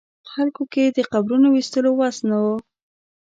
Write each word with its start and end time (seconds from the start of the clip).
خلکو 0.31 0.63
کې 0.73 0.83
د 0.95 0.99
قبرونو 1.13 1.47
ویستلو 1.51 1.91
وس 1.99 2.17
نه 2.29 2.37
و. 2.43 2.45